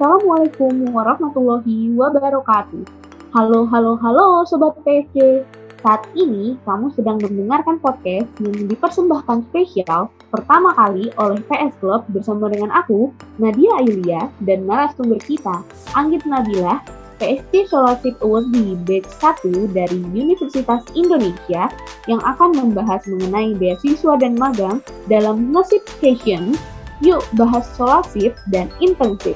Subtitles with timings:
[0.00, 2.88] Assalamualaikum warahmatullahi wabarakatuh.
[3.36, 5.44] Halo, halo, halo Sobat PSC.
[5.84, 12.48] Saat ini kamu sedang mendengarkan podcast yang dipersembahkan spesial pertama kali oleh PS Club bersama
[12.48, 15.60] dengan aku, Nadia Ayulia, dan narasumber kita,
[15.92, 16.80] Anggit Nabila,
[17.20, 21.68] PSC Scholarship Award di batch 1 dari Universitas Indonesia
[22.08, 24.80] yang akan membahas mengenai beasiswa dan magang
[25.12, 26.56] dalam Nasib Station
[27.00, 29.32] Yuk bahas solasif dan intensif.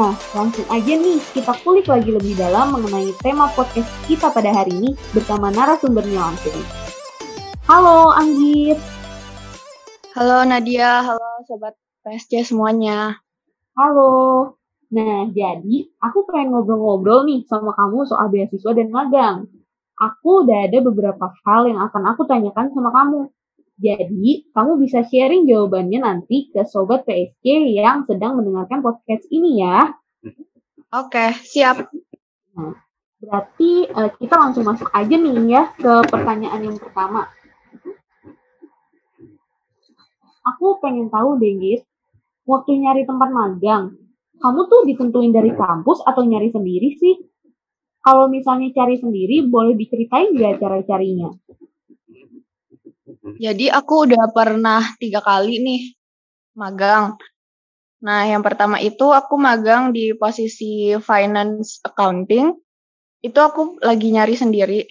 [0.00, 4.72] Nah, langsung aja nih kita kulik lagi lebih dalam mengenai tema podcast kita pada hari
[4.72, 6.56] ini bersama narasumbernya langsung.
[7.68, 8.80] Halo Anggit.
[10.16, 13.20] Halo Nadia, halo Sobat PSC semuanya.
[13.76, 14.56] Halo.
[14.88, 19.52] Nah, jadi aku pengen ngobrol-ngobrol nih sama kamu soal beasiswa dan magang
[20.00, 23.28] aku udah ada beberapa hal yang akan aku tanyakan sama kamu.
[23.80, 29.96] Jadi, kamu bisa sharing jawabannya nanti ke Sobat PSC yang sedang mendengarkan podcast ini ya.
[30.92, 31.88] Oke, siap.
[32.52, 32.76] Nah,
[33.24, 37.24] berarti uh, kita langsung masuk aja nih ya ke pertanyaan yang pertama.
[40.44, 41.80] Aku pengen tahu deh, Gis,
[42.44, 43.96] waktu nyari tempat magang,
[44.40, 47.16] kamu tuh ditentuin dari kampus atau nyari sendiri sih?
[48.00, 51.28] kalau misalnya cari sendiri, boleh diceritain nggak cara carinya?
[53.40, 55.96] Jadi aku udah pernah tiga kali nih
[56.60, 57.16] magang.
[58.04, 62.52] Nah, yang pertama itu aku magang di posisi finance accounting.
[63.24, 64.84] Itu aku lagi nyari sendiri.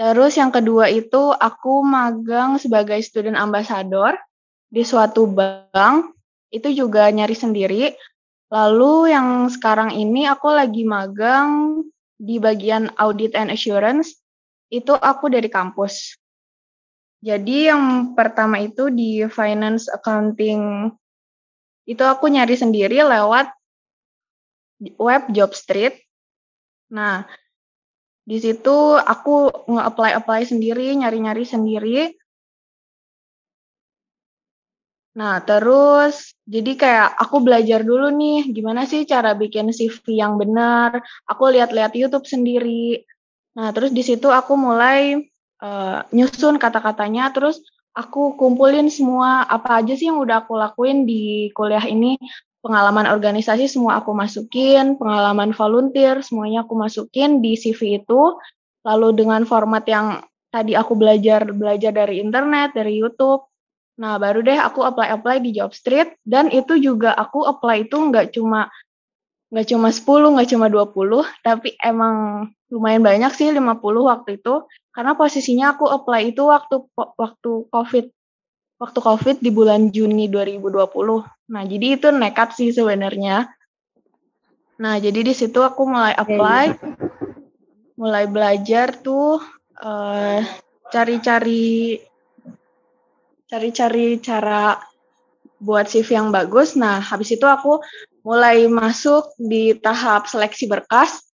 [0.00, 4.16] Terus yang kedua itu aku magang sebagai student ambassador
[4.72, 6.16] di suatu bank.
[6.48, 7.92] Itu juga nyari sendiri.
[8.48, 11.84] Lalu yang sekarang ini aku lagi magang
[12.16, 14.16] di bagian audit and assurance
[14.72, 16.23] itu aku dari kampus.
[17.24, 20.92] Jadi yang pertama itu di finance accounting
[21.88, 23.48] itu aku nyari sendiri lewat
[25.00, 26.04] web job street.
[26.92, 27.24] Nah,
[28.28, 32.12] di situ aku nge-apply-apply sendiri, nyari-nyari sendiri.
[35.16, 41.00] Nah, terus jadi kayak aku belajar dulu nih gimana sih cara bikin CV yang benar.
[41.24, 43.00] Aku lihat-lihat YouTube sendiri.
[43.56, 45.24] Nah, terus di situ aku mulai
[45.64, 47.64] uh, nyusun kata-katanya terus
[47.96, 52.20] aku kumpulin semua apa aja sih yang udah aku lakuin di kuliah ini.
[52.64, 58.40] Pengalaman organisasi semua aku masukin, pengalaman volunteer semuanya aku masukin di CV itu.
[58.88, 63.44] Lalu dengan format yang tadi aku belajar belajar dari internet, dari YouTube
[63.94, 68.34] Nah, baru deh aku apply-apply di job street dan itu juga aku apply itu nggak
[68.34, 68.66] cuma
[69.54, 75.18] nggak cuma 10, nggak cuma 20, tapi emang lumayan banyak sih 50 waktu itu karena
[75.18, 78.06] posisinya aku apply itu waktu waktu Covid
[78.78, 81.50] waktu Covid di bulan Juni 2020.
[81.50, 83.50] Nah, jadi itu nekat sih sebenarnya.
[84.78, 86.64] Nah, jadi di situ aku mulai apply,
[87.94, 89.38] mulai belajar tuh
[89.78, 90.40] uh,
[90.90, 92.02] cari-cari
[93.46, 94.78] cari-cari cara
[95.62, 96.74] buat CV yang bagus.
[96.74, 97.78] Nah, habis itu aku
[98.26, 101.33] mulai masuk di tahap seleksi berkas.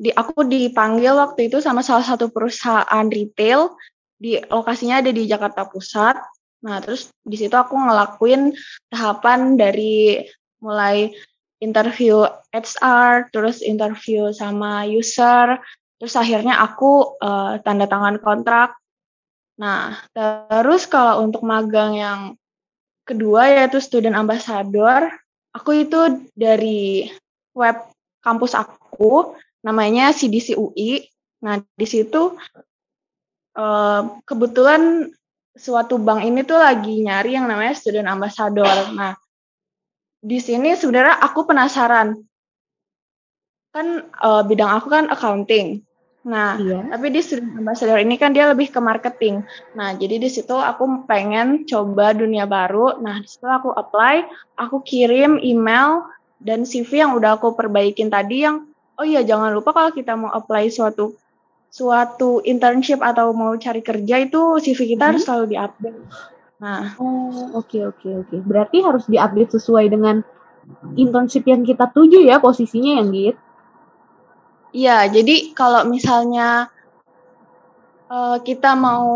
[0.00, 3.76] Di aku dipanggil waktu itu sama salah satu perusahaan retail
[4.16, 6.16] di lokasinya ada di Jakarta Pusat.
[6.64, 8.56] Nah, terus di situ aku ngelakuin
[8.88, 10.24] tahapan dari
[10.64, 11.12] mulai
[11.60, 15.60] interview HR, terus interview sama user,
[16.00, 18.80] terus akhirnya aku uh, tanda tangan kontrak
[19.60, 22.20] Nah, terus kalau untuk magang yang
[23.04, 25.12] kedua yaitu student ambassador,
[25.52, 27.12] aku itu dari
[27.52, 27.76] web
[28.24, 31.04] kampus aku namanya CDC UI.
[31.44, 32.36] Nah, di situ
[33.56, 35.08] eh, kebetulan
[35.56, 38.94] suatu bank ini tuh lagi nyari yang namanya student ambassador.
[38.94, 39.12] Nah,
[40.20, 42.16] di sini sebenarnya aku penasaran.
[43.70, 45.86] Kan uh, bidang aku kan accounting.
[46.20, 46.84] Nah, iya.
[46.92, 49.40] tapi di student ambassador ini kan dia lebih ke marketing.
[49.72, 53.00] Nah, jadi di situ aku pengen coba dunia baru.
[53.00, 56.04] Nah, setelah aku apply, aku kirim email
[56.42, 58.69] dan CV yang udah aku perbaikin tadi yang
[59.00, 61.16] oh iya jangan lupa kalau kita mau apply suatu
[61.72, 65.10] suatu internship atau mau cari kerja itu CV kita hmm.
[65.14, 66.00] harus selalu diupdate.
[66.60, 68.28] Nah, oh oke okay, oke okay, oke.
[68.28, 68.38] Okay.
[68.44, 70.20] Berarti harus diupdate sesuai dengan
[70.98, 73.40] internship yang kita tuju ya posisinya yang gitu.
[74.70, 76.70] Iya, jadi kalau misalnya
[78.06, 79.10] uh, kita mau,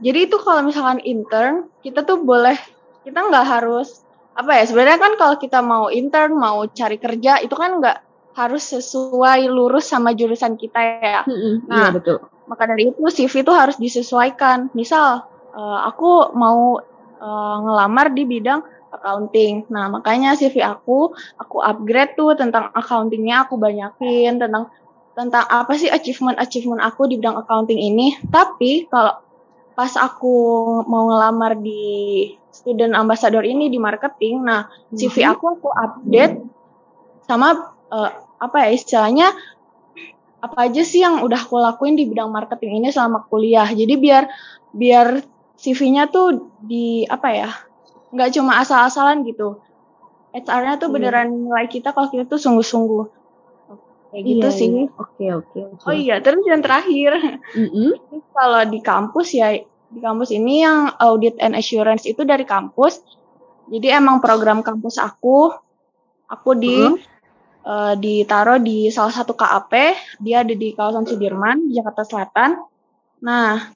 [0.00, 2.56] jadi itu kalau misalkan intern, kita tuh boleh,
[3.04, 4.00] kita nggak harus
[4.32, 4.64] apa ya?
[4.64, 7.98] Sebenarnya kan kalau kita mau intern, mau cari kerja, itu kan nggak
[8.34, 11.20] harus sesuai lurus sama jurusan kita ya.
[11.22, 12.18] Hmm, nah, iya betul.
[12.50, 14.74] Maka dari itu CV itu harus disesuaikan.
[14.74, 15.22] Misal
[15.54, 16.82] uh, aku mau
[17.22, 18.60] uh, ngelamar di bidang
[18.90, 19.66] accounting.
[19.70, 24.70] Nah, makanya CV aku aku upgrade tuh tentang accountingnya aku banyakin tentang
[25.14, 28.18] tentang apa sih achievement-achievement aku di bidang accounting ini.
[28.26, 29.22] Tapi kalau
[29.74, 30.34] pas aku
[30.86, 35.30] mau ngelamar di student ambassador ini di marketing, nah CV mhm.
[35.34, 36.34] aku aku update
[37.26, 39.28] sama uh, apa ya istilahnya
[40.44, 43.64] apa aja sih yang udah aku lakuin di bidang marketing ini selama kuliah.
[43.64, 44.28] Jadi biar
[44.76, 45.24] biar
[45.56, 47.50] CV-nya tuh di apa ya
[48.12, 49.64] nggak cuma asal-asalan gitu.
[50.34, 50.94] HR-nya tuh iya.
[50.98, 53.06] beneran nilai kita kalau kita tuh sungguh-sungguh.
[54.12, 54.68] Kayak iya, gitu sih.
[54.68, 54.84] Iya.
[54.98, 55.84] Oke, oke, oke.
[55.88, 57.40] Oh iya, terus yang terakhir.
[57.54, 57.90] Mm-hmm.
[58.34, 63.00] kalau di kampus ya di kampus ini yang audit and assurance itu dari kampus.
[63.70, 65.54] Jadi emang program kampus aku
[66.28, 67.13] aku di mm-hmm.
[67.64, 69.72] Uh, ditaruh di salah satu KAP,
[70.20, 72.60] dia ada di kawasan Sudirman, Jakarta Selatan.
[73.24, 73.72] Nah,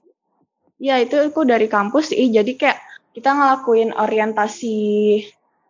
[0.79, 2.29] ya itu aku dari kampus sih.
[2.31, 2.79] Jadi kayak
[3.17, 4.79] kita ngelakuin orientasi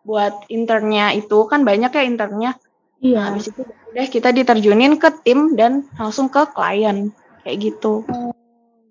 [0.03, 2.51] buat internnya itu kan banyak ya internnya.
[2.99, 3.15] Iya.
[3.15, 7.09] Nah, habis itu udah kita diterjunin ke tim dan langsung ke klien
[7.41, 8.03] kayak gitu.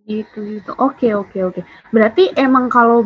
[0.09, 0.73] Gitu gitu.
[0.81, 1.61] Oke oke oke.
[1.93, 3.05] Berarti emang kalau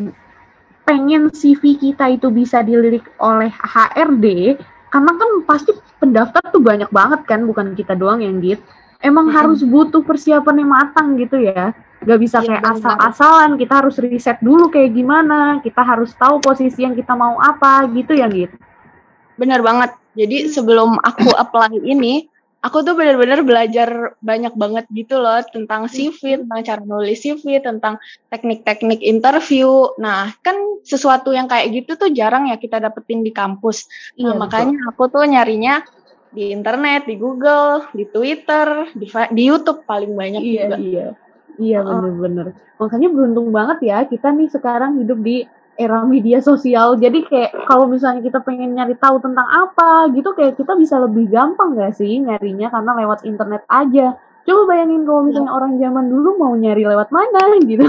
[0.87, 4.59] pengen CV kita itu bisa dilirik oleh HRD,
[4.93, 8.61] karena kan pasti pendaftar tuh banyak banget kan, bukan kita doang yang gitu.
[9.03, 9.35] Emang hmm.
[9.35, 14.39] harus butuh persiapan yang matang gitu ya Gak bisa ya, kayak asal-asalan, kita harus riset
[14.43, 18.59] dulu kayak gimana, kita harus tahu posisi yang kita mau apa gitu ya gitu.
[19.39, 19.95] Bener banget.
[20.19, 22.27] Jadi sebelum aku apply ini,
[22.63, 27.99] aku tuh bener-bener belajar banyak banget gitu loh tentang CV, tentang cara nulis CV, tentang
[28.31, 29.91] teknik-teknik interview.
[29.99, 30.55] Nah, kan
[30.87, 33.91] sesuatu yang kayak gitu tuh jarang ya kita dapetin di kampus.
[34.23, 34.91] Nah, iya, makanya betul.
[34.95, 35.75] aku tuh nyarinya
[36.33, 40.77] di internet, di Google, di Twitter, di, di YouTube paling banyak iya, juga.
[40.79, 41.09] Iya.
[41.61, 42.57] Iya bener-bener.
[42.81, 45.45] Makanya beruntung banget ya kita nih sekarang hidup di
[45.77, 47.01] era media sosial.
[47.01, 51.29] Jadi kayak kalau misalnya kita pengen nyari tahu tentang apa gitu kayak kita bisa lebih
[51.33, 54.17] gampang gak sih nyarinya karena lewat internet aja.
[54.43, 55.57] Coba bayangin kalau misalnya ya.
[55.57, 57.87] orang zaman dulu mau nyari lewat mana gitu.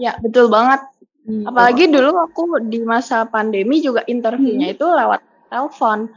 [0.00, 0.84] Ya betul banget.
[1.28, 4.76] Hmm, Apalagi dulu aku di masa pandemi juga interviewnya hmm.
[4.78, 5.20] itu lewat
[5.52, 6.08] telepon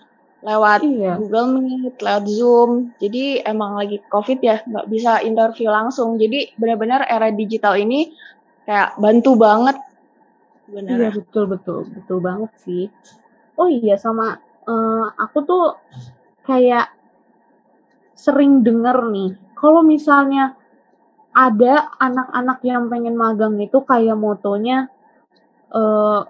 [0.42, 1.22] lewat iya.
[1.22, 2.72] Google Meet, lewat Zoom.
[2.98, 6.18] Jadi emang lagi COVID ya, nggak bisa interview langsung.
[6.18, 8.14] Jadi benar-benar era digital ini
[8.66, 9.78] kayak bantu banget.
[10.72, 10.96] Benar.
[10.96, 12.88] Iya betul betul betul banget sih.
[13.60, 15.66] Oh iya sama uh, aku tuh
[16.48, 16.96] kayak
[18.16, 20.54] sering denger nih, kalau misalnya
[21.34, 24.92] ada anak-anak yang pengen magang itu kayak motonya
[25.74, 26.28] uh,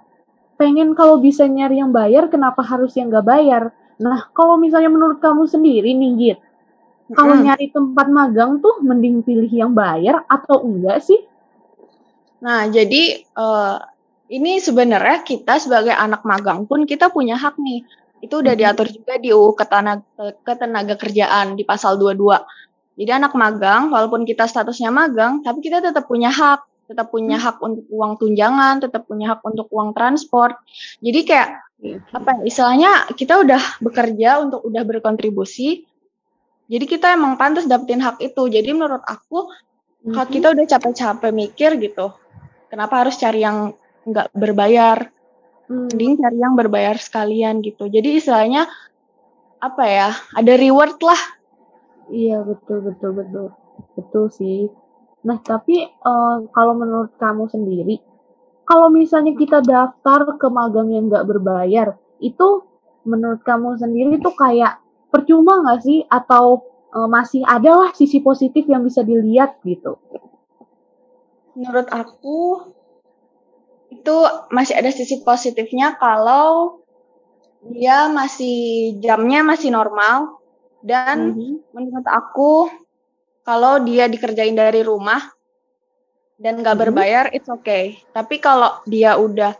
[0.55, 3.63] pengen kalau bisa nyari yang bayar, kenapa harus yang nggak bayar?
[3.97, 7.17] Nah, kalau misalnya menurut kamu sendiri nih, Git, mm.
[7.17, 11.17] kalau nyari tempat magang tuh mending pilih yang bayar atau enggak sih?
[12.45, 13.81] Nah, jadi uh,
[14.31, 17.83] ini sebenarnya kita sebagai anak magang pun kita punya hak nih.
[18.23, 20.05] Itu udah diatur juga di UU Ketenaga,
[20.45, 22.39] Ketenaga Kerjaan di pasal 22.
[22.95, 27.63] Jadi anak magang, walaupun kita statusnya magang, tapi kita tetap punya hak tetap punya hak
[27.63, 30.59] untuk uang tunjangan, tetap punya hak untuk uang transport.
[30.99, 31.49] Jadi kayak
[32.11, 35.89] apa ya, istilahnya kita udah bekerja untuk udah berkontribusi
[36.71, 40.13] jadi kita emang pantas dapetin hak itu jadi menurut aku mm-hmm.
[40.13, 42.13] kalau kita udah capek-capek mikir gitu
[42.69, 43.73] kenapa harus cari yang
[44.07, 45.09] nggak berbayar
[45.69, 45.91] mm.
[45.91, 48.67] mending cari yang berbayar sekalian gitu jadi istilahnya
[49.61, 51.21] apa ya ada reward lah
[52.09, 53.45] iya betul betul betul
[53.93, 54.69] betul sih
[55.21, 58.01] nah tapi uh, kalau menurut kamu sendiri
[58.71, 62.63] kalau misalnya kita daftar ke magang yang nggak berbayar, itu
[63.03, 64.79] menurut kamu sendiri tuh kayak
[65.11, 66.07] percuma nggak sih?
[66.07, 69.99] Atau e, masih ada lah sisi positif yang bisa dilihat gitu?
[71.51, 72.63] Menurut aku
[73.91, 74.15] itu
[74.49, 76.79] masih ada sisi positifnya kalau
[77.61, 80.41] dia masih jamnya masih normal
[80.81, 81.53] dan mm -hmm.
[81.75, 82.71] menurut aku
[83.45, 85.21] kalau dia dikerjain dari rumah
[86.41, 86.83] dan nggak hmm.
[86.89, 89.53] berbayar it's okay tapi kalau dia udah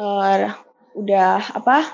[0.00, 0.48] uh,
[0.96, 1.84] udah apa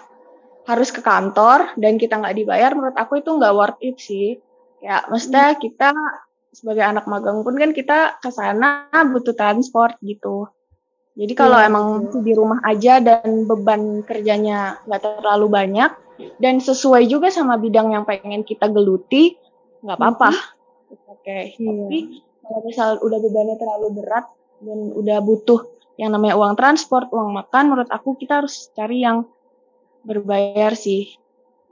[0.71, 4.39] harus ke kantor dan kita nggak dibayar menurut aku itu nggak worth it sih
[4.79, 5.59] ya maksudnya hmm.
[5.59, 5.91] kita
[6.55, 10.47] sebagai anak magang pun kan kita ke sana butuh transport gitu
[11.19, 11.69] jadi kalau hmm.
[11.69, 11.87] emang
[12.23, 15.91] di rumah aja dan beban kerjanya nggak terlalu banyak
[16.37, 19.35] dan sesuai juga sama bidang yang pengen kita geluti
[19.81, 21.11] nggak apa-apa hmm.
[21.11, 21.57] oke okay.
[21.59, 21.87] yeah.
[21.87, 21.99] tapi
[22.41, 24.27] kalau misal udah bebannya terlalu berat
[24.61, 25.61] dan udah butuh
[26.01, 29.29] yang namanya uang transport, uang makan, menurut aku kita harus cari yang
[30.01, 31.13] berbayar sih.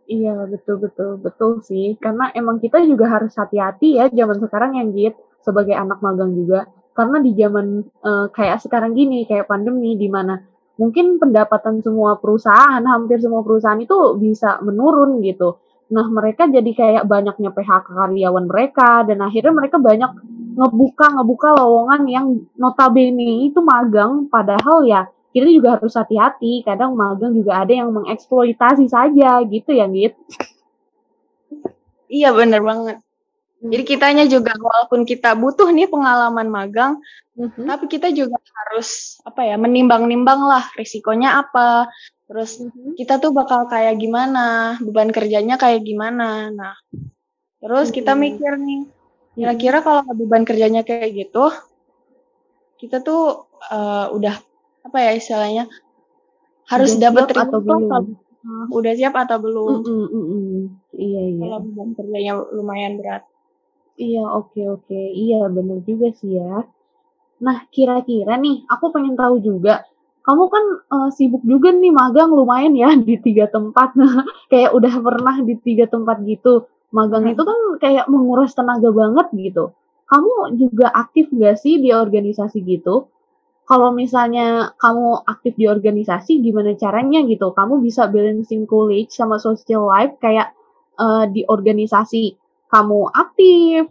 [0.08, 4.88] Iya betul betul betul sih karena emang kita juga harus hati-hati ya zaman sekarang yang
[4.96, 5.12] git
[5.44, 6.64] sebagai anak magang juga
[6.98, 10.42] karena di zaman uh, kayak sekarang gini kayak pandemi di mana
[10.74, 15.62] mungkin pendapatan semua perusahaan hampir semua perusahaan itu bisa menurun gitu.
[15.94, 20.10] Nah mereka jadi kayak banyaknya PHK karyawan mereka dan akhirnya mereka banyak
[20.58, 22.26] ngebuka ngebuka lowongan yang
[22.58, 24.26] notabene itu magang.
[24.26, 26.66] Padahal ya kita juga harus hati-hati.
[26.66, 30.18] Kadang magang juga ada yang mengeksploitasi saja gitu ya Git?
[32.10, 33.07] Iya bener banget
[33.58, 37.02] jadi kitanya juga walaupun kita butuh nih pengalaman magang,
[37.34, 37.66] mm-hmm.
[37.66, 41.90] tapi kita juga harus apa ya menimbang-nimbang lah risikonya apa.
[42.30, 42.94] Terus mm-hmm.
[42.94, 46.54] kita tuh bakal kayak gimana, beban kerjanya kayak gimana.
[46.54, 46.78] Nah,
[47.58, 47.98] terus mm-hmm.
[47.98, 48.80] kita mikir nih,
[49.34, 51.50] kira-kira kalau beban kerjanya kayak gitu,
[52.78, 54.38] kita tuh uh, udah
[54.86, 55.66] apa ya istilahnya
[56.70, 58.14] harus dapat atau belum?
[58.70, 59.82] udah siap atau belum?
[59.82, 60.58] Mm -mm,
[60.94, 61.42] Iya iya.
[61.42, 63.26] Kalau beban kerjanya lumayan berat.
[63.98, 64.94] Iya, oke oke.
[64.94, 66.62] Iya, bener juga sih ya.
[67.42, 69.82] Nah, kira-kira nih, aku pengen tahu juga,
[70.22, 70.64] kamu kan
[70.94, 73.94] uh, sibuk juga nih magang lumayan ya di tiga tempat.
[74.52, 76.70] kayak udah pernah di tiga tempat gitu.
[76.94, 77.32] Magang hmm.
[77.34, 79.74] itu kan kayak menguras tenaga banget gitu.
[80.08, 83.10] Kamu juga aktif gak sih di organisasi gitu?
[83.68, 87.52] Kalau misalnya kamu aktif di organisasi, gimana caranya gitu?
[87.52, 90.56] Kamu bisa balancing college sama social life kayak
[90.96, 93.88] uh, di organisasi kamu aktif,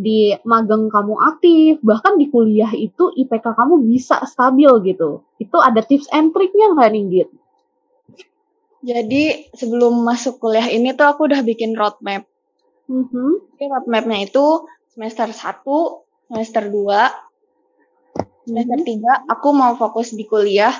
[0.00, 5.26] di magang kamu aktif, bahkan di kuliah itu IPK kamu bisa stabil gitu.
[5.36, 7.28] Itu ada tips and triknya nggak nih, Git?
[8.80, 12.24] Jadi sebelum masuk kuliah ini tuh aku udah bikin roadmap.
[12.88, 13.30] Mm-hmm.
[13.60, 15.60] Jadi roadmapnya itu semester 1,
[16.32, 19.28] semester 2, semester mm-hmm.
[19.28, 20.72] 3 aku mau fokus di kuliah,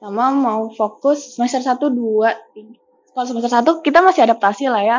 [0.00, 3.12] sama mau fokus semester 1, 2, 3.
[3.12, 4.98] Kalau semester 1 kita masih adaptasi lah ya.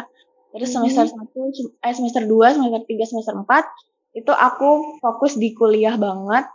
[0.54, 0.76] Terus hmm.
[0.86, 1.40] semester satu,
[1.82, 6.46] eh semester 2, semester 3, semester 4 itu aku fokus di kuliah banget.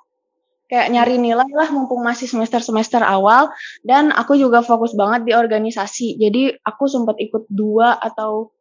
[0.69, 3.49] Kayak nyari nilai lah mumpung masih semester-semester awal
[3.81, 6.21] dan aku juga fokus banget di organisasi.
[6.21, 8.53] Jadi aku sempat ikut dua atau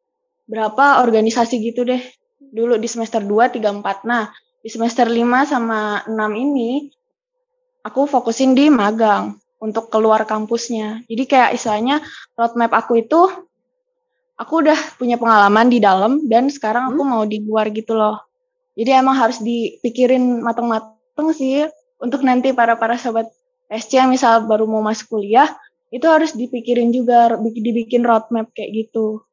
[0.48, 2.00] berapa organisasi gitu deh.
[2.40, 4.08] Dulu di semester 2, 3, 4.
[4.08, 4.32] Nah,
[4.64, 6.88] di semester 5 sama 6 ini
[7.84, 11.04] aku fokusin di magang untuk keluar kampusnya.
[11.12, 12.00] Jadi kayak istilahnya
[12.40, 13.28] roadmap aku itu
[14.38, 17.10] aku udah punya pengalaman di dalam dan sekarang aku hmm?
[17.10, 18.22] mau di luar gitu loh.
[18.78, 21.66] Jadi emang harus dipikirin mateng-mateng sih
[21.98, 23.26] untuk nanti para para sobat
[23.74, 25.50] SC yang misal baru mau masuk kuliah
[25.90, 29.26] itu harus dipikirin juga dibikin roadmap kayak gitu.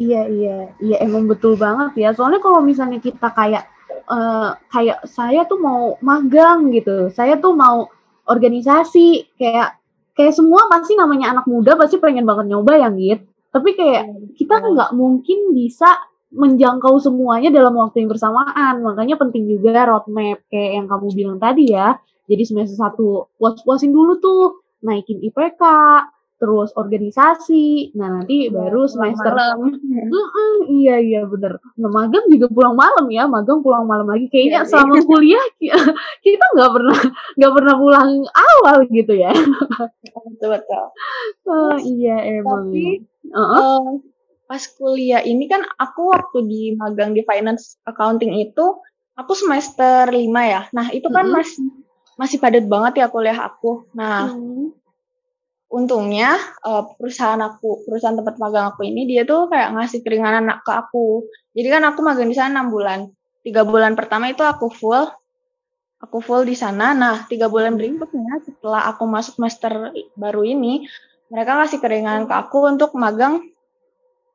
[0.00, 2.10] Iya iya iya emang betul banget ya.
[2.10, 3.70] Soalnya kalau misalnya kita kayak
[4.10, 7.86] uh, kayak saya tuh mau magang gitu, saya tuh mau
[8.26, 9.78] organisasi kayak
[10.18, 14.30] kayak semua pasti namanya anak muda pasti pengen banget nyoba yang gitu tapi kayak iya,
[14.38, 15.90] kita nggak mungkin bisa
[16.30, 18.86] menjangkau semuanya dalam waktu yang bersamaan.
[18.86, 21.98] Makanya penting juga roadmap kayak yang kamu bilang tadi ya.
[22.30, 25.62] Jadi semester satu puas-puasin dulu tuh, naikin IPK,
[26.40, 27.92] terus organisasi.
[28.00, 29.76] Nah, nanti ya, baru semester malam.
[29.76, 31.60] Mm -mm, iya iya bener.
[31.76, 34.32] Nah, magang juga pulang malam ya, magang pulang malam lagi.
[34.32, 35.04] Kayaknya ya, selama ya.
[35.04, 35.44] kuliah
[36.26, 37.00] kita nggak pernah
[37.36, 39.32] nggak pernah pulang awal gitu ya.
[40.32, 40.84] Betul betul.
[41.44, 42.72] Oh, iya emang.
[42.72, 43.04] Tapi
[43.36, 43.80] uh -uh.
[44.48, 48.80] Pas kuliah ini kan aku waktu di magang di finance accounting itu
[49.14, 50.62] aku semester lima ya.
[50.72, 51.38] Nah, itu kan mm -hmm.
[51.38, 51.64] masih
[52.18, 53.84] masih padat banget ya kuliah aku.
[53.92, 54.79] Nah, mm -hmm
[55.70, 56.34] untungnya
[56.66, 61.30] uh, perusahaan aku perusahaan tempat magang aku ini dia tuh kayak ngasih keringanan ke aku
[61.54, 63.06] jadi kan aku magang di sana enam bulan
[63.46, 65.06] tiga bulan pertama itu aku full
[66.02, 70.90] aku full di sana nah tiga bulan berikutnya setelah aku masuk semester baru ini
[71.30, 73.38] mereka ngasih keringanan ke aku untuk magang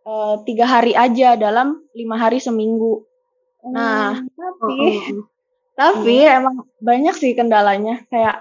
[0.07, 3.03] uh, tiga hari aja dalam lima hari seminggu
[3.65, 4.29] nah hmm.
[4.39, 5.23] tapi oh, oh, oh.
[5.75, 6.37] tapi hmm.
[6.39, 8.39] emang banyak sih kendalanya kayak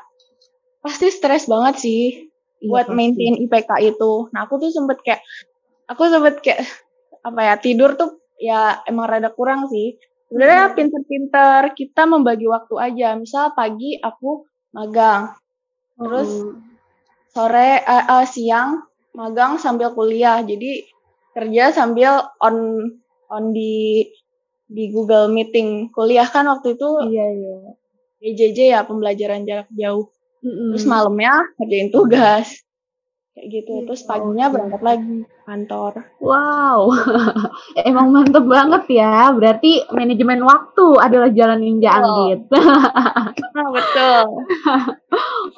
[0.78, 2.33] pasti stres banget sih iya,
[2.66, 2.97] buat pasti.
[2.97, 4.12] maintain IPK itu.
[4.33, 5.21] Nah aku tuh sempet kayak
[5.88, 6.64] aku sempet kayak
[7.25, 9.97] apa ya tidur tuh ya emang rada kurang sih.
[10.28, 10.76] Sebenarnya hmm.
[10.76, 13.14] pinter-pinter kita membagi waktu aja.
[13.14, 15.37] Misal pagi aku magang,
[15.94, 16.59] terus hmm.
[17.30, 18.83] sore uh, uh, siang
[19.14, 20.42] magang sambil kuliah.
[20.42, 20.85] Jadi
[21.35, 22.88] kerja sambil on
[23.30, 24.06] on di
[24.64, 26.88] di Google Meeting kuliah kan waktu itu.
[27.11, 27.54] Iya iya.
[28.25, 30.13] PJJ ya pembelajaran jarak jauh.
[30.44, 30.70] Mm-hmm.
[30.76, 32.46] Terus malamnya kerjain tugas.
[33.34, 33.72] Kayak gitu.
[33.82, 35.92] Iya, Terus paginya berangkat lagi kantor.
[36.22, 36.94] Wow.
[37.88, 39.32] Emang mantep banget ya.
[39.34, 41.96] Berarti manajemen waktu adalah jalan ninja oh.
[41.98, 42.40] anggit.
[42.54, 44.24] oh, betul.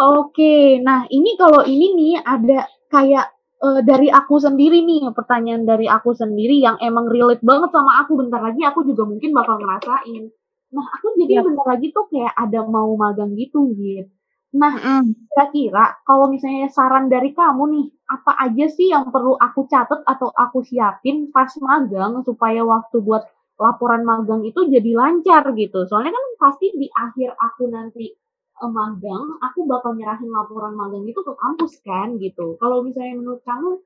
[0.00, 0.80] Oke.
[0.80, 3.26] Nah, ini kalau ini nih ada kayak
[3.60, 8.16] uh, dari aku sendiri nih, pertanyaan dari aku sendiri yang emang relate banget sama aku.
[8.16, 10.32] Bentar lagi aku juga mungkin bakal ngerasain
[10.66, 11.44] Nah, aku jadi yep.
[11.46, 14.10] bentar lagi tuh kayak ada mau magang gitu, gitu.
[14.56, 20.00] Nah, kira-kira kalau misalnya saran dari kamu nih, apa aja sih yang perlu aku catat
[20.08, 23.28] atau aku siapin pas magang supaya waktu buat
[23.60, 25.84] laporan magang itu jadi lancar gitu.
[25.84, 28.16] Soalnya kan pasti di akhir aku nanti
[28.64, 32.56] uh, magang, aku bakal nyerahin laporan magang itu ke kampus kan gitu.
[32.56, 33.80] Kalau misalnya menurut kamu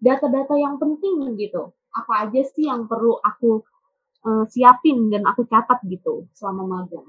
[0.00, 3.60] data-data yang penting gitu, apa aja sih yang perlu aku
[4.24, 7.08] uh, siapin dan aku catat gitu selama magang?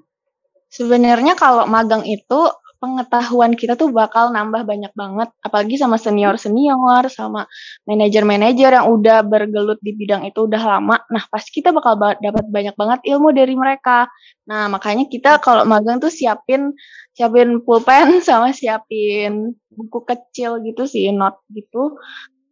[0.68, 2.40] Sebenarnya kalau magang itu
[2.78, 7.50] pengetahuan kita tuh bakal nambah banyak banget, apalagi sama senior-senior, sama
[7.90, 11.02] manajer-manajer yang udah bergelut di bidang itu udah lama.
[11.10, 14.10] Nah, pasti kita bakal ba dapat banyak banget ilmu dari mereka.
[14.46, 16.74] Nah, makanya kita kalau magang tuh siapin
[17.18, 21.98] siapin pulpen sama siapin buku kecil gitu sih, not gitu.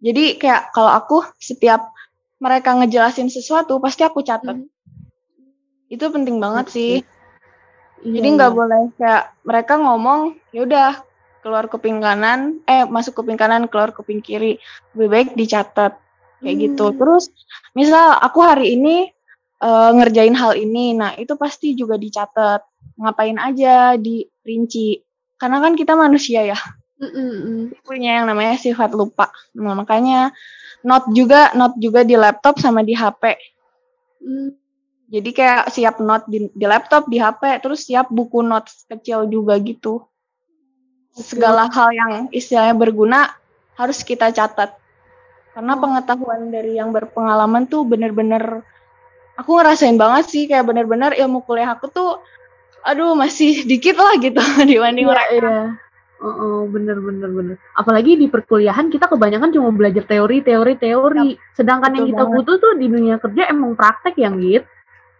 [0.01, 1.93] Jadi kayak kalau aku setiap
[2.41, 4.59] mereka ngejelasin sesuatu pasti aku catat.
[4.59, 4.69] Hmm.
[5.89, 6.93] Itu penting banget sih.
[8.03, 8.57] Iya, Jadi nggak iya.
[8.57, 10.19] boleh kayak mereka ngomong
[10.51, 10.91] ya udah
[11.45, 14.57] keluar kuping kanan, eh masuk kuping kanan, keluar kuping kiri.
[14.97, 15.93] Lebih baik dicatat
[16.41, 16.89] kayak gitu.
[16.89, 16.93] hmm.
[16.97, 16.99] gitu.
[16.99, 17.23] Terus
[17.77, 19.13] misal aku hari ini
[19.61, 22.65] uh, ngerjain hal ini, nah itu pasti juga dicatat.
[22.97, 25.05] Ngapain aja dirinci.
[25.37, 26.57] Karena kan kita manusia ya.
[26.95, 27.75] Mm-mm.
[27.83, 29.27] Punya yang namanya sifat lupa.
[29.51, 30.31] Nah, makanya
[30.81, 33.35] not juga not juga di laptop sama di HP.
[34.23, 34.64] Mm.
[35.05, 39.53] Jadi kayak siap note di, di laptop, di HP, terus siap buku notes kecil juga
[39.61, 40.01] gitu.
[41.13, 43.29] Segala hal yang istilahnya berguna
[43.77, 44.73] harus kita catat.
[45.53, 45.79] Karena oh.
[45.79, 48.65] pengetahuan dari yang berpengalaman tuh bener-bener
[49.39, 52.19] aku ngerasain banget sih kayak bener-bener ilmu kuliah aku tuh
[52.83, 55.31] aduh masih dikit lah gitu dibanding iya, mereka.
[55.31, 55.59] Iya.
[56.23, 57.55] Oh, oh, bener bener bener.
[57.75, 61.35] Apalagi di perkuliahan kita kebanyakan cuma belajar teori, teori, teori.
[61.35, 61.59] Yep.
[61.59, 62.35] Sedangkan Betul yang kita banget.
[62.39, 64.63] butuh tuh di dunia kerja emang praktek yang gitu.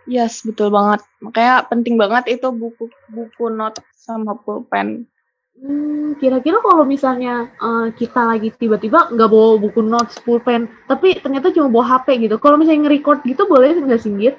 [0.06, 1.02] Yes, betul banget.
[1.22, 5.10] Makanya penting banget itu buku buku not sama pulpen.
[5.56, 11.50] Hmm, kira-kira kalau misalnya uh, kita lagi tiba-tiba nggak bawa buku notes, pulpen, tapi ternyata
[11.56, 12.36] cuma bawa HP gitu.
[12.38, 14.36] Kalau misalnya nge-record gitu boleh nggak sih, Git?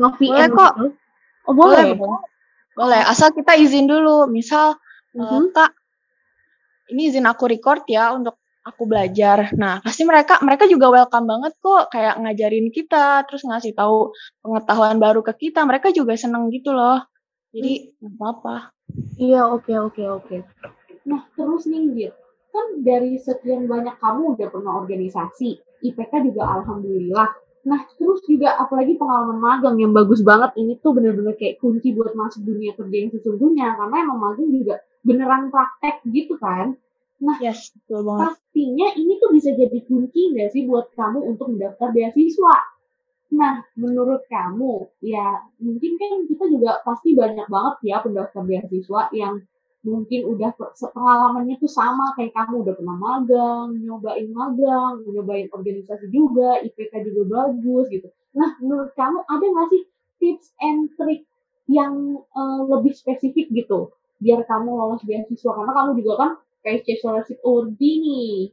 [0.00, 0.72] Nge-VM kok.
[0.78, 0.86] Gitu?
[1.50, 1.98] Oh, boleh.
[1.98, 2.22] Boleh,
[2.78, 3.00] boleh.
[3.04, 4.30] Asal kita izin dulu.
[4.30, 4.78] Misal,
[5.12, 5.20] -hmm.
[5.20, 5.74] uh, Kak,
[6.94, 9.52] ini izin aku record ya untuk aku belajar.
[9.56, 14.12] Nah, pasti mereka mereka juga welcome banget kok kayak ngajarin kita, terus ngasih tahu
[14.44, 15.64] pengetahuan baru ke kita.
[15.64, 17.00] Mereka juga seneng gitu loh.
[17.50, 18.56] Jadi nggak apa-apa.
[19.18, 20.26] Iya, oke okay, oke okay, oke.
[20.26, 20.40] Okay.
[21.08, 22.12] Nah, terus nih.
[22.50, 27.30] Kan dari sekian banyak kamu udah pernah organisasi, IPK juga alhamdulillah.
[27.62, 30.58] Nah, terus juga apalagi pengalaman magang yang bagus banget.
[30.58, 33.78] Ini tuh bener-bener kayak kunci buat masuk dunia kerja yang sesungguhnya.
[33.78, 36.74] Karena emang magang juga beneran praktek gitu kan.
[37.20, 38.32] Nah, yes, betul banget.
[38.32, 42.56] pastinya ini tuh bisa jadi kunci nggak sih buat kamu untuk mendaftar beasiswa?
[43.36, 49.44] Nah, menurut kamu, ya mungkin kan kita juga pasti banyak banget ya pendaftar beasiswa yang
[49.80, 50.50] mungkin udah
[50.92, 57.22] pengalamannya tuh sama kayak kamu udah pernah magang, nyobain magang, nyobain organisasi juga, IPK juga
[57.28, 58.08] bagus gitu.
[58.36, 59.82] Nah, menurut kamu ada nggak sih
[60.20, 61.24] tips and trick
[61.70, 65.52] yang uh, lebih spesifik gitu biar kamu lolos beasiswa?
[65.52, 66.30] Karena kamu juga kan
[66.64, 68.52] PSC Scholarship Award nih.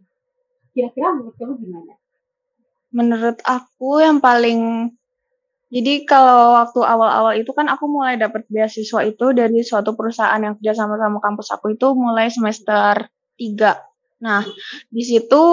[0.72, 1.94] Kira-kira menurut kamu gimana?
[2.94, 4.92] Menurut aku yang paling
[5.68, 10.56] jadi kalau waktu awal-awal itu kan aku mulai dapat beasiswa itu dari suatu perusahaan yang
[10.56, 13.76] kerja sama sama kampus aku itu mulai semester 3.
[14.24, 14.48] Nah,
[14.88, 15.44] di situ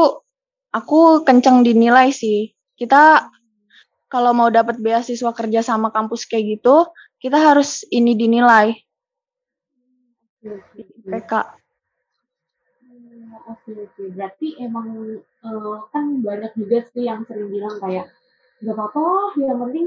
[0.70, 2.54] aku kenceng dinilai sih.
[2.78, 3.26] Kita
[4.06, 6.86] kalau mau dapat beasiswa kerja sama kampus kayak gitu,
[7.18, 8.70] kita harus ini dinilai.
[11.10, 11.32] PK
[13.64, 14.02] oke oke.
[14.12, 18.12] Berarti emang uh, kan banyak juga sih yang sering bilang kayak
[18.60, 19.86] nggak apa-apa yang penting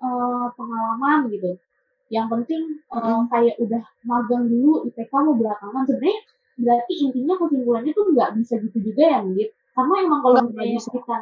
[0.00, 1.60] uh, pengalaman gitu.
[2.08, 6.20] Yang penting uh, kayak udah magang dulu IPK mau belakangan sebenarnya
[6.58, 11.16] berarti intinya kesimpulannya tuh nggak bisa gitu juga ya gitu karena emang kalau misalnya kita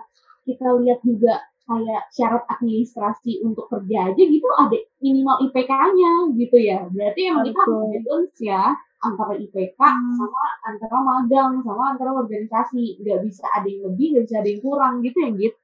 [0.49, 6.87] kita lihat juga kayak syarat administrasi untuk kerja aja gitu ada minimal IPK-nya gitu ya.
[6.89, 8.73] Berarti emang kita harus ya
[9.05, 10.15] antara IPK hmm.
[10.17, 13.01] sama antara magang sama antara organisasi.
[13.05, 15.59] Nggak bisa ada yang lebih nggak bisa ada yang kurang gitu ya gitu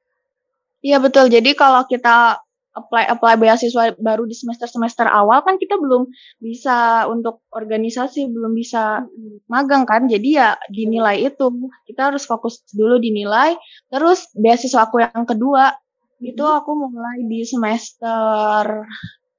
[0.83, 1.31] iya betul.
[1.31, 2.43] Jadi kalau kita
[2.73, 6.09] apply apply beasiswa baru di semester semester awal kan kita belum
[6.41, 9.47] bisa untuk organisasi belum bisa hmm.
[9.49, 10.11] magang kan.
[10.11, 11.71] Jadi ya dinilai itu.
[11.87, 13.57] Kita harus fokus dulu dinilai.
[13.89, 16.31] Terus beasiswa aku yang kedua hmm.
[16.35, 18.85] itu aku mulai di semester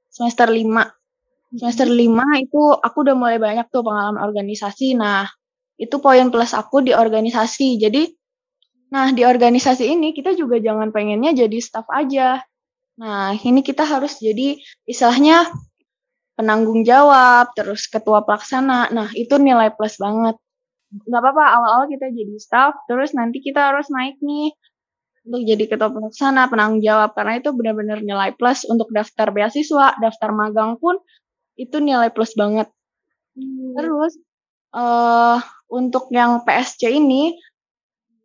[0.10, 0.88] semester lima
[1.54, 4.98] semester lima itu aku udah mulai banyak tuh pengalaman organisasi.
[4.98, 5.30] Nah,
[5.78, 7.78] itu poin plus aku di organisasi.
[7.78, 8.10] Jadi,
[8.94, 12.42] nah di organisasi ini kita juga jangan pengennya jadi staff aja.
[12.98, 15.50] Nah, ini kita harus jadi istilahnya
[16.38, 18.90] penanggung jawab, terus ketua pelaksana.
[18.94, 20.38] Nah, itu nilai plus banget.
[20.94, 24.54] Nggak apa-apa, awal-awal kita jadi staff, terus nanti kita harus naik nih
[25.26, 27.18] untuk jadi ketua pelaksana, penanggung jawab.
[27.18, 31.02] Karena itu benar-benar nilai plus untuk daftar beasiswa, daftar magang pun
[31.60, 32.70] itu nilai plus banget.
[33.38, 33.74] Hmm.
[33.78, 34.14] Terus,
[34.74, 35.38] uh,
[35.70, 37.38] untuk yang PSC ini,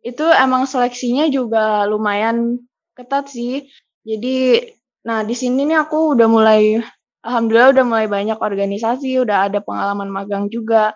[0.05, 2.61] itu emang seleksinya juga lumayan
[2.95, 3.67] ketat sih.
[4.05, 4.63] Jadi,
[5.03, 6.79] nah di sini nih aku udah mulai,
[7.25, 10.95] alhamdulillah udah mulai banyak organisasi, udah ada pengalaman magang juga.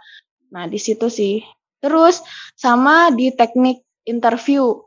[0.53, 1.43] Nah di situ sih.
[1.83, 2.23] Terus
[2.55, 4.79] sama di teknik interview.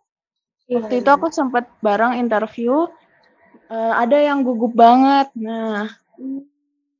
[0.66, 2.90] Waktu itu aku sempat bareng interview,
[3.70, 5.30] uh, ada yang gugup banget.
[5.38, 5.86] Nah,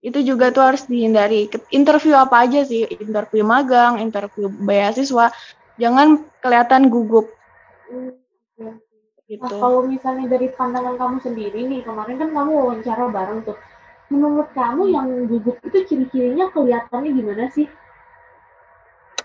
[0.04, 1.48] itu juga tuh harus dihindari.
[1.72, 2.84] Interview apa aja sih?
[2.88, 5.32] Interview magang, interview beasiswa,
[5.80, 7.26] jangan kelihatan gugup.
[7.88, 8.14] Hmm,
[9.26, 9.42] gitu.
[9.42, 13.58] Nah, kalau misalnya dari pandangan kamu sendiri nih, kemarin kan kamu wawancara bareng tuh.
[14.06, 17.66] Menurut kamu yang gugup itu ciri-cirinya kelihatannya gimana sih?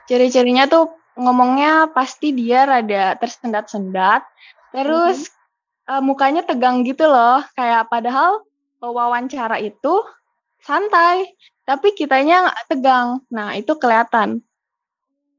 [0.10, 4.26] Ciri-cirinya tuh ngomongnya pasti dia rada tersendat-sendat,
[4.74, 5.94] terus mm-hmm.
[5.94, 8.42] uh, mukanya tegang gitu loh, kayak padahal
[8.82, 10.02] wawancara itu
[10.62, 11.34] santai,
[11.66, 13.22] tapi kitanya tegang.
[13.30, 14.42] Nah, itu kelihatan.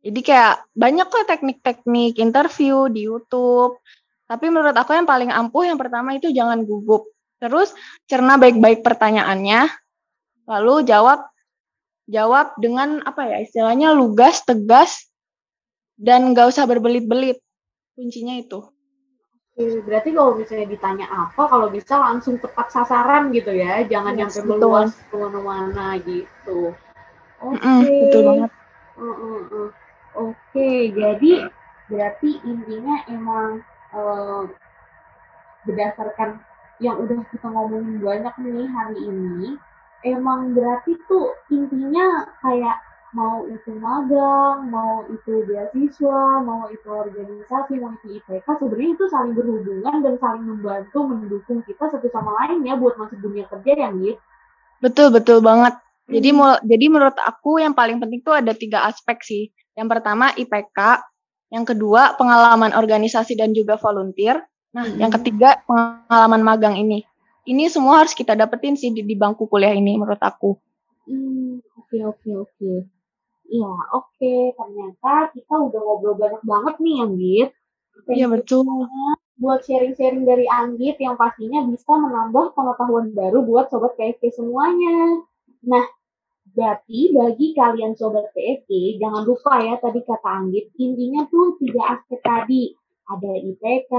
[0.03, 3.79] Jadi kayak banyak kok teknik-teknik interview di YouTube.
[4.27, 7.07] Tapi menurut aku yang paling ampuh yang pertama itu jangan gugup.
[7.39, 7.75] Terus
[8.07, 9.67] cerna baik-baik pertanyaannya,
[10.47, 11.27] lalu jawab
[12.11, 15.11] jawab dengan apa ya istilahnya lugas, tegas,
[15.99, 17.39] dan nggak usah berbelit-belit.
[17.95, 18.63] Kuncinya itu.
[19.83, 24.41] Berarti kalau misalnya ditanya apa, kalau bisa langsung tepat sasaran gitu ya, jangan yes, nyampe
[24.49, 26.75] meluas ke mana-mana gitu.
[27.43, 27.59] Oke.
[27.59, 27.67] Okay.
[27.67, 28.51] Mm -mm, betul banget.
[28.93, 29.69] Uh, uh, uh.
[30.13, 31.33] Oke, jadi
[31.89, 33.65] berarti intinya emang
[33.97, 34.45] uh,
[35.65, 36.45] berdasarkan
[36.83, 39.57] yang udah kita ngomongin banyak nih hari ini,
[40.05, 42.77] emang berarti tuh intinya kayak
[43.13, 49.35] mau itu magang, mau itu beasiswa, mau itu organisasi, mau itu IPK, sebenarnya itu saling
[49.37, 53.89] berhubungan dan saling membantu, mendukung kita satu sama lain ya buat masuk dunia kerja ya,
[53.93, 54.17] Git?
[54.81, 55.77] Betul, betul banget.
[56.09, 56.67] Jadi, hmm.
[56.67, 59.53] jadi menurut aku yang paling penting tuh ada tiga aspek sih.
[59.77, 61.05] Yang pertama IPK,
[61.53, 64.41] yang kedua pengalaman organisasi dan juga volunteer.
[64.73, 64.99] Nah, hmm.
[64.99, 67.05] yang ketiga pengalaman magang ini.
[67.45, 70.57] Ini semua harus kita dapetin sih di, di bangku kuliah ini menurut aku.
[71.11, 73.02] Hmm, oke oke oke.
[73.53, 74.09] Iya, oke.
[74.17, 74.41] Okay.
[74.57, 77.49] Ternyata kita udah ngobrol banyak banget nih, Anggit.
[78.09, 78.65] Iya, betul.
[79.37, 85.21] Buat sharing-sharing dari Anggit yang pastinya bisa menambah pengetahuan baru buat Sobat KFK semuanya.
[85.69, 85.85] Nah,
[86.53, 92.21] Berarti bagi kalian sobat PSK, jangan lupa ya tadi kata Anggit, intinya tuh tiga aspek
[92.21, 92.77] tadi.
[93.03, 93.93] Ada IPK,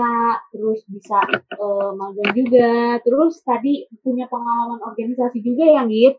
[0.56, 1.20] terus bisa
[1.60, 6.18] uh, magang juga, terus tadi punya pengalaman organisasi juga ya Anggit?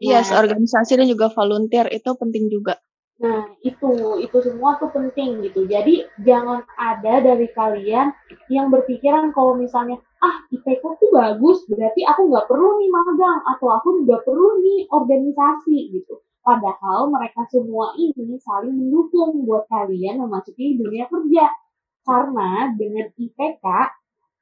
[0.00, 2.80] Iya, yes, organisasi dan juga volunteer itu penting juga.
[3.20, 5.68] Nah, itu itu semua tuh penting gitu.
[5.68, 8.16] Jadi jangan ada dari kalian
[8.48, 13.68] yang berpikiran kalau misalnya ah IPK tuh bagus, berarti aku nggak perlu nih magang atau
[13.76, 16.24] aku nggak perlu nih organisasi gitu.
[16.40, 21.52] Padahal mereka semua ini saling mendukung buat kalian memasuki dunia kerja.
[22.00, 23.66] Karena dengan IPK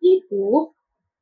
[0.06, 0.70] itu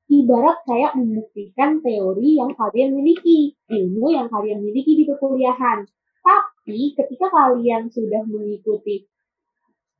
[0.07, 5.87] ibarat kayak membuktikan teori yang kalian miliki, ilmu yang kalian miliki di perkuliahan.
[6.23, 9.07] Tapi ketika kalian sudah mengikuti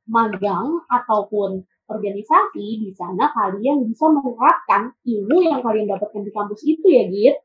[0.07, 6.87] magang ataupun organisasi, di sana kalian bisa menerapkan ilmu yang kalian dapatkan di kampus itu
[6.87, 7.37] ya, Git.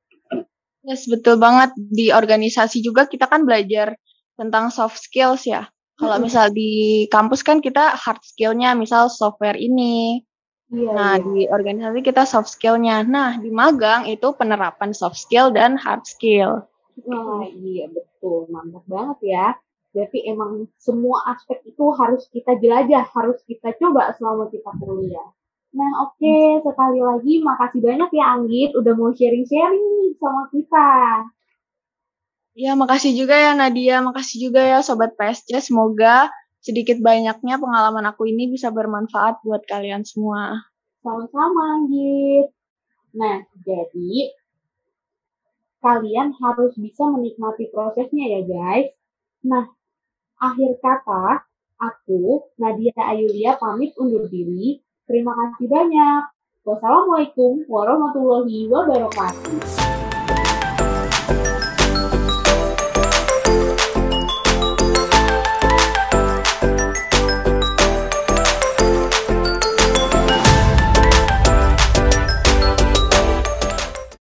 [0.83, 1.71] Yes, betul banget.
[1.79, 3.95] Di organisasi juga kita kan belajar
[4.35, 5.71] tentang soft skills ya.
[5.95, 10.27] Kalau misal di kampus kan kita hard skillnya, misal software ini.
[10.73, 11.25] Iya, nah, iya.
[11.29, 13.05] di organisasi kita soft skillnya.
[13.05, 16.65] Nah, di magang itu penerapan soft skill dan hard skill.
[17.05, 18.49] Wah, iya betul.
[18.49, 19.47] Mantap banget ya.
[19.93, 25.29] Berarti emang semua aspek itu harus kita jelajah, harus kita coba selama kita kuliah.
[25.77, 26.65] Nah, oke, okay.
[26.65, 30.89] sekali lagi makasih banyak ya Anggit udah mau sharing-sharing nih sama kita.
[32.53, 35.53] Ya, makasih juga ya Nadia, makasih juga ya Sobat PSC.
[35.61, 36.29] Semoga
[36.63, 40.63] sedikit banyaknya pengalaman aku ini bisa bermanfaat buat kalian semua.
[41.03, 42.55] Sama-sama Anggit.
[43.19, 44.31] Nah, jadi
[45.83, 48.95] kalian harus bisa menikmati prosesnya ya guys.
[49.43, 49.67] Nah,
[50.39, 51.43] akhir kata,
[51.83, 54.79] aku Nadia Ayulia pamit undur diri.
[55.11, 56.23] Terima kasih banyak.
[56.63, 59.82] Wassalamualaikum warahmatullahi wabarakatuh.